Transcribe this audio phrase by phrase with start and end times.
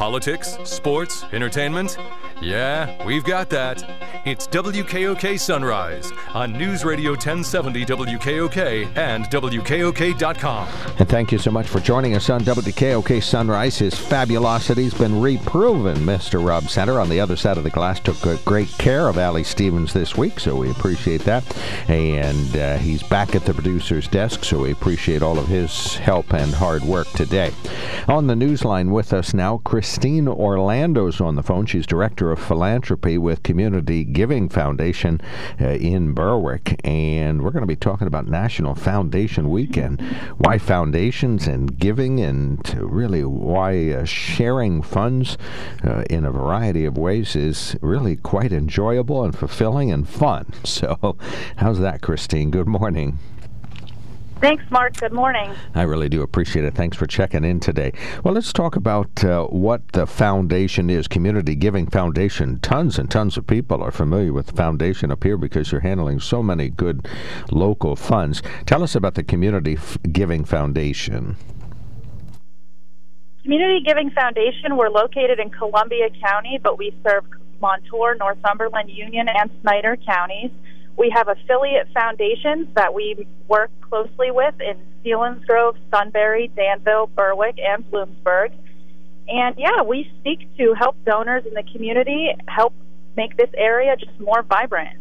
[0.00, 1.98] Politics, sports, entertainment?
[2.40, 3.84] Yeah, we've got that.
[4.26, 10.68] It's WKOK Sunrise on News Radio 1070 WKOK and WKOK.com.
[10.98, 13.78] And thank you so much for joining us on WKOK Sunrise.
[13.78, 15.96] His fabulosity's been reproven.
[16.00, 16.46] Mr.
[16.46, 19.94] Rob Center on the other side of the glass took great care of Allie Stevens
[19.94, 21.42] this week, so we appreciate that.
[21.88, 26.34] And uh, he's back at the producer's desk, so we appreciate all of his help
[26.34, 27.52] and hard work today.
[28.06, 31.64] On the newsline with us now, Christine Orlando's on the phone.
[31.64, 35.20] She's director of philanthropy with Community Giving Foundation
[35.60, 40.00] uh, in Berwick, and we're going to be talking about National Foundation Weekend,
[40.38, 45.38] why foundations and giving, and really why uh, sharing funds
[45.84, 50.46] uh, in a variety of ways is really quite enjoyable and fulfilling and fun.
[50.70, 51.16] So,
[51.56, 52.50] how's that, Christine?
[52.50, 53.18] Good morning.
[54.40, 54.96] Thanks, Mark.
[54.96, 55.52] Good morning.
[55.74, 56.74] I really do appreciate it.
[56.74, 57.92] Thanks for checking in today.
[58.24, 62.58] Well, let's talk about uh, what the foundation is Community Giving Foundation.
[62.60, 66.20] Tons and tons of people are familiar with the foundation up here because you're handling
[66.20, 67.06] so many good
[67.50, 68.42] local funds.
[68.64, 71.36] Tell us about the Community F- Giving Foundation.
[73.42, 77.24] Community Giving Foundation, we're located in Columbia County, but we serve
[77.60, 80.50] Montour, Northumberland, Union, and Snyder counties.
[80.96, 87.84] We have affiliate foundations that we work closely with in Selinsgrove, Sunbury, Danville, Berwick, and
[87.90, 88.52] Bloomsburg.
[89.28, 92.74] And yeah, we seek to help donors in the community help
[93.16, 94.99] make this area just more vibrant.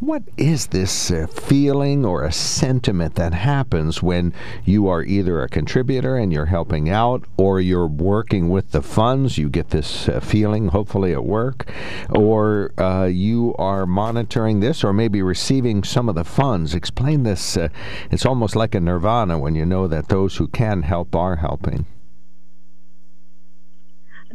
[0.00, 5.48] What is this uh, feeling or a sentiment that happens when you are either a
[5.48, 9.38] contributor and you're helping out or you're working with the funds?
[9.38, 11.70] You get this uh, feeling, hopefully at work,
[12.10, 16.74] or uh, you are monitoring this or maybe receiving some of the funds.
[16.74, 17.56] Explain this.
[17.56, 17.68] Uh,
[18.10, 21.86] it's almost like a nirvana when you know that those who can help are helping.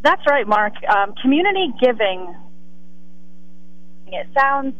[0.01, 0.73] That's right, Mark.
[0.89, 2.35] Um, community giving,
[4.07, 4.73] it sounds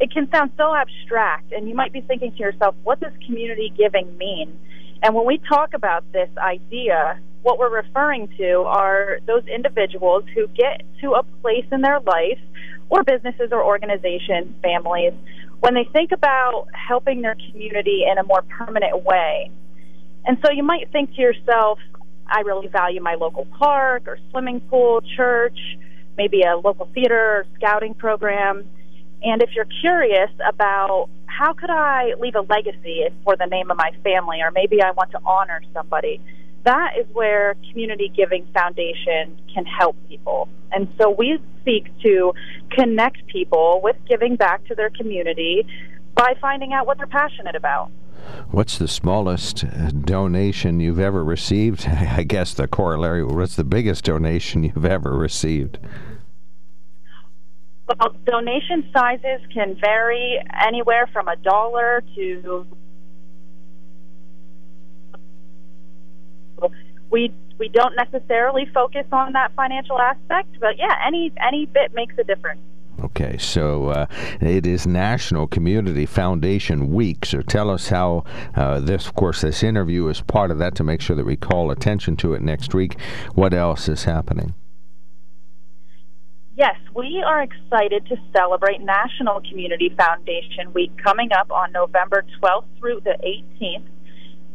[0.00, 3.72] it can sound so abstract, and you might be thinking to yourself, what does community
[3.76, 4.58] giving mean?
[5.02, 10.46] And when we talk about this idea, what we're referring to are those individuals who
[10.48, 12.40] get to a place in their life,
[12.90, 15.12] or businesses or organizations, families,
[15.60, 19.50] when they think about helping their community in a more permanent way.
[20.26, 21.78] And so you might think to yourself,
[22.26, 25.58] I really value my local park or swimming pool, church,
[26.16, 28.68] maybe a local theater or scouting program.
[29.22, 33.76] And if you're curious about how could I leave a legacy for the name of
[33.76, 36.20] my family, or maybe I want to honor somebody,
[36.64, 40.48] that is where Community Giving Foundation can help people.
[40.72, 42.32] And so we seek to
[42.70, 45.66] connect people with giving back to their community
[46.14, 47.90] by finding out what they're passionate about.
[48.50, 51.86] What's the smallest uh, donation you've ever received?
[51.88, 55.78] I guess the corollary, what's the biggest donation you've ever received?
[57.86, 62.66] Well, donation sizes can vary anywhere from a dollar to
[67.10, 72.14] we we don't necessarily focus on that financial aspect, but yeah, any any bit makes
[72.18, 72.60] a difference.
[73.02, 74.06] Okay, so uh,
[74.40, 77.26] it is National Community Foundation Week.
[77.26, 78.24] So tell us how
[78.56, 81.36] uh, this, of course, this interview is part of that to make sure that we
[81.36, 82.98] call attention to it next week.
[83.34, 84.54] What else is happening?
[86.56, 92.66] Yes, we are excited to celebrate National Community Foundation Week coming up on November 12th
[92.78, 93.18] through the
[93.60, 93.82] 18th.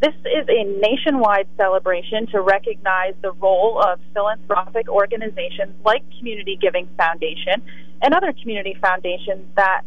[0.02, 6.88] This is a nationwide celebration to recognize the role of philanthropic organizations like Community Giving
[6.96, 7.62] Foundation
[8.02, 9.81] and other community foundations that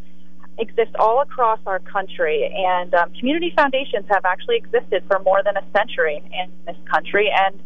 [0.59, 2.53] exist all across our country.
[2.55, 7.31] And um, community foundations have actually existed for more than a century in this country.
[7.34, 7.59] And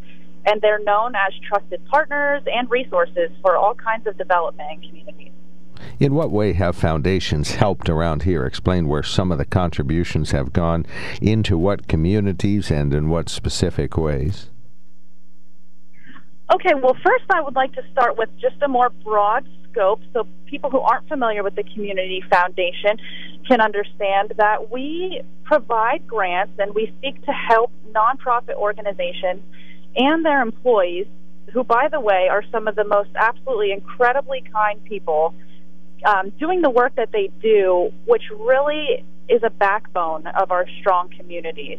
[0.47, 5.33] and they're known as trusted partners and resources for all kinds of development in communities.
[5.99, 8.47] In what way have foundations helped around here?
[8.47, 10.87] Explain where some of the contributions have gone
[11.21, 14.51] into what communities and in what specific ways.
[16.55, 20.28] Okay, well, first I would like to start with just a more broad scope so
[20.47, 22.99] people who aren't familiar with the Community Foundation
[23.49, 29.42] can understand that we provide grants and we seek to help nonprofit organizations
[29.97, 31.07] and their employees,
[31.53, 35.34] who, by the way, are some of the most absolutely incredibly kind people,
[36.04, 41.09] um, doing the work that they do, which really is a backbone of our strong
[41.09, 41.78] communities.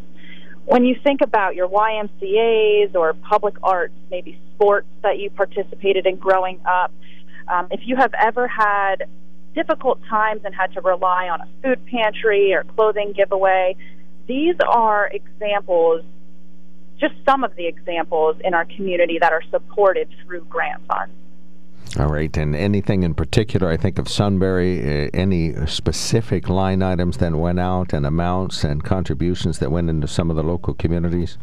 [0.66, 6.18] When you think about your YMCAs or public arts, maybe sports that you participated in
[6.18, 6.92] growing up,
[7.48, 9.06] um, if you have ever had
[9.56, 13.75] difficult times and had to rely on a food pantry or clothing giveaway,
[14.28, 16.04] these are examples
[17.00, 21.14] just some of the examples in our community that are supported through grant funds.
[21.98, 23.70] All right, and anything in particular?
[23.70, 25.06] I think of Sunbury.
[25.06, 30.08] Uh, any specific line items that went out, and amounts and contributions that went into
[30.08, 31.38] some of the local communities?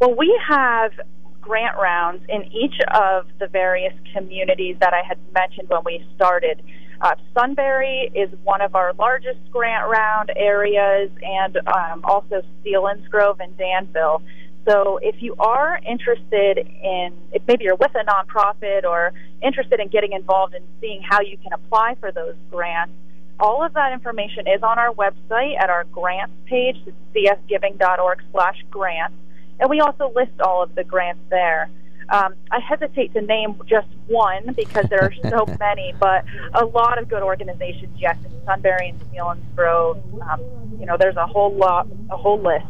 [0.00, 0.92] Well, we have
[1.40, 6.62] grant rounds in each of the various communities that I had mentioned when we started.
[7.00, 13.56] Uh, Sunbury is one of our largest grant round areas, and um, also Selinsgrove and
[13.56, 14.22] Danville.
[14.68, 19.12] So if you are interested in, if maybe you're with a nonprofit or
[19.42, 22.94] interested in getting involved in seeing how you can apply for those grants,
[23.38, 26.76] all of that information is on our website at our grants page,
[27.14, 29.16] csgiving.org slash grants.
[29.60, 31.68] And we also list all of the grants there.
[32.08, 36.24] Um, I hesitate to name just one because there are so many, but
[36.54, 40.00] a lot of good organizations, yes, in Sunbury and Selinsgrove.
[40.30, 42.66] Um, you know, there's a whole lot, a whole list.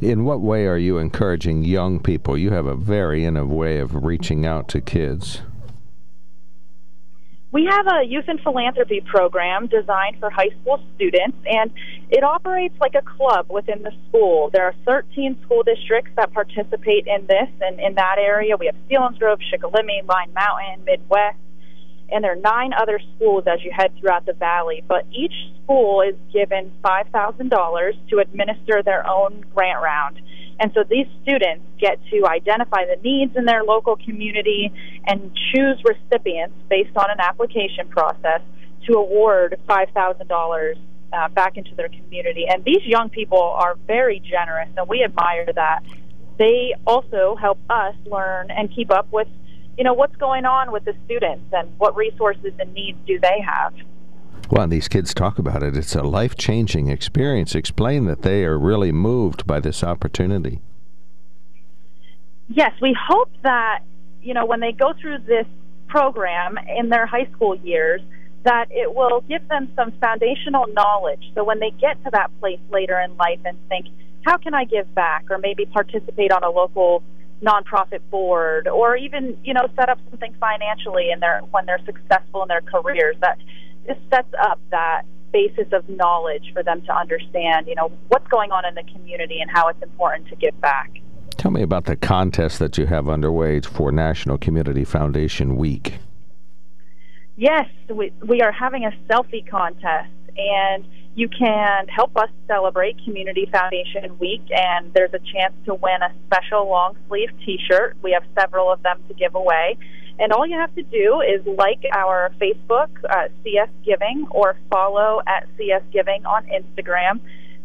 [0.00, 2.36] In what way are you encouraging young people?
[2.36, 5.42] You have a very innovative way of reaching out to kids.
[7.54, 11.70] We have a youth and philanthropy program designed for high school students, and
[12.10, 14.50] it operates like a club within the school.
[14.52, 18.74] There are 13 school districts that participate in this, and in that area, we have
[18.90, 21.38] Selinsgrove, Shikellamy, Line Mountain, Midwest,
[22.10, 24.82] and there are nine other schools as you head throughout the valley.
[24.88, 30.20] But each school is given $5,000 to administer their own grant round.
[30.60, 34.72] And so these students get to identify the needs in their local community
[35.06, 38.40] and choose recipients based on an application process
[38.86, 40.74] to award $5,000
[41.12, 42.46] uh, back into their community.
[42.48, 45.80] And these young people are very generous, and we admire that.
[46.36, 49.28] They also help us learn and keep up with,
[49.78, 53.40] you know, what's going on with the students and what resources and needs do they
[53.40, 53.72] have.
[54.54, 55.76] Well, these kids talk about it.
[55.76, 57.56] It's a life changing experience.
[57.56, 60.60] Explain that they are really moved by this opportunity.
[62.48, 63.80] Yes, we hope that,
[64.22, 65.46] you know, when they go through this
[65.88, 68.00] program in their high school years,
[68.44, 71.32] that it will give them some foundational knowledge.
[71.34, 73.86] So when they get to that place later in life and think,
[74.24, 75.24] how can I give back?
[75.30, 77.02] Or maybe participate on a local
[77.42, 82.42] nonprofit board or even, you know, set up something financially in their when they're successful
[82.42, 83.36] in their careers that
[83.86, 85.02] this sets up that
[85.32, 89.40] basis of knowledge for them to understand, you know, what's going on in the community
[89.40, 90.90] and how it's important to give back.
[91.36, 95.98] Tell me about the contest that you have underway for National Community Foundation Week.
[97.36, 100.86] Yes, we, we are having a selfie contest, and
[101.16, 106.12] you can help us celebrate Community Foundation Week, and there's a chance to win a
[106.26, 107.96] special long sleeve t shirt.
[108.02, 109.76] We have several of them to give away.
[110.18, 115.20] And all you have to do is like our Facebook, uh, CS Giving, or follow
[115.26, 117.20] at CS Giving on Instagram.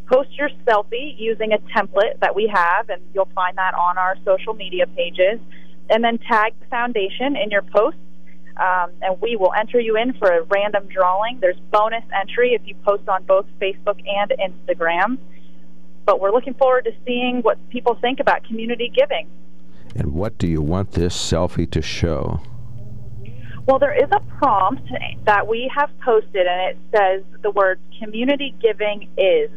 [0.07, 4.15] Post your selfie using a template that we have, and you'll find that on our
[4.25, 5.39] social media pages.
[5.91, 7.97] And then tag the foundation in your post,
[8.57, 11.39] um, and we will enter you in for a random drawing.
[11.39, 15.19] There's bonus entry if you post on both Facebook and Instagram.
[16.05, 19.29] But we're looking forward to seeing what people think about community giving.
[19.95, 22.41] And what do you want this selfie to show?
[23.65, 24.89] Well, there is a prompt
[25.25, 29.51] that we have posted, and it says the words "community giving is,"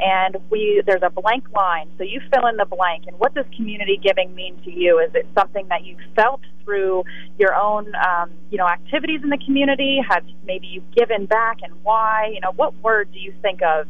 [0.00, 3.04] and we there's a blank line, so you fill in the blank.
[3.06, 4.98] And what does community giving mean to you?
[4.98, 7.04] Is it something that you felt through
[7.38, 10.00] your own, um, you know, activities in the community?
[10.08, 12.30] Have maybe you've given back, and why?
[12.32, 13.86] You know, what word do you think of?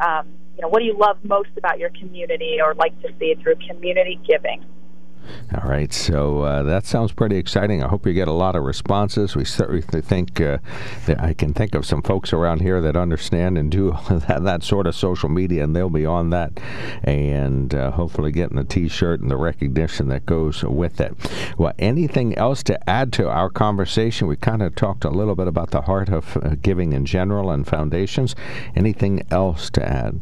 [0.00, 3.34] Um, you know, what do you love most about your community, or like to see
[3.40, 4.64] through community giving?
[5.54, 7.82] All right, so uh, that sounds pretty exciting.
[7.82, 9.36] I hope you get a lot of responses.
[9.36, 10.58] We certainly think uh,
[11.06, 14.62] that I can think of some folks around here that understand and do that, that
[14.62, 16.58] sort of social media, and they'll be on that,
[17.04, 21.14] and uh, hopefully getting the T-shirt and the recognition that goes with it.
[21.56, 24.26] Well, anything else to add to our conversation?
[24.26, 27.50] We kind of talked a little bit about the heart of uh, giving in general
[27.50, 28.34] and foundations.
[28.74, 30.20] Anything else to add?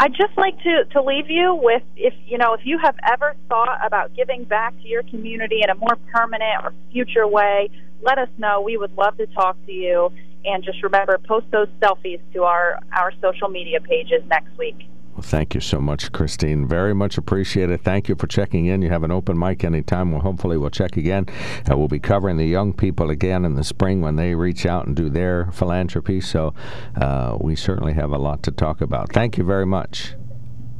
[0.00, 3.36] I'd just like to, to leave you with if you know if you have ever
[3.50, 7.68] thought about giving back to your community in a more permanent or future way,
[8.00, 8.62] let us know.
[8.62, 10.10] We would love to talk to you.
[10.42, 14.88] And just remember, post those selfies to our, our social media pages next week.
[15.12, 16.68] Well, thank you so much, Christine.
[16.68, 17.82] Very much appreciated.
[17.82, 18.80] Thank you for checking in.
[18.80, 20.12] You have an open mic anytime.
[20.12, 21.26] Well, hopefully, we'll check again.
[21.70, 24.86] Uh, we'll be covering the young people again in the spring when they reach out
[24.86, 26.20] and do their philanthropy.
[26.20, 26.54] So
[26.96, 29.12] uh, we certainly have a lot to talk about.
[29.12, 30.14] Thank you very much.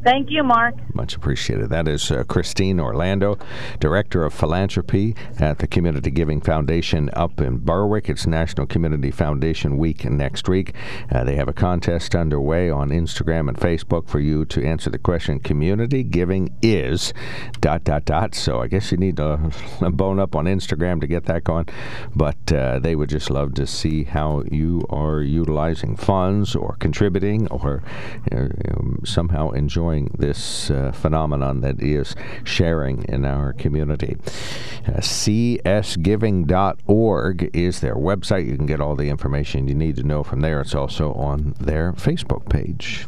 [0.02, 0.76] Thank you, Mark.
[0.95, 1.69] Much appreciated.
[1.69, 3.38] That is uh, Christine Orlando,
[3.80, 8.09] Director of Philanthropy at the Community Giving Foundation up in Berwick.
[8.09, 10.75] It's National Community Foundation Week next week.
[11.12, 14.99] Uh, they have a contest underway on Instagram and Facebook for you to answer the
[14.99, 17.12] question Community Giving is
[17.61, 18.35] dot dot dot.
[18.35, 19.52] So I guess you need to
[19.92, 21.69] bone up on Instagram to get that going.
[22.16, 27.49] But uh, they would just love to see how you are utilizing funds or contributing
[27.49, 27.83] or
[28.33, 28.49] uh,
[29.04, 34.16] somehow enjoying enjoying this uh, phenomenon that is sharing in our community.
[34.87, 35.66] Uh, csgiving.org
[37.52, 38.47] is their website.
[38.49, 40.61] You can get all the information you need to know from there.
[40.61, 43.06] It's also on their Facebook page.